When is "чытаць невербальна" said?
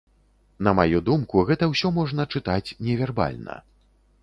2.37-3.61